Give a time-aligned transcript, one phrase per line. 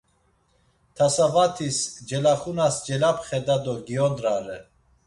[0.95, 4.57] Tasavatis celaxunas celapxeda do giyondrare.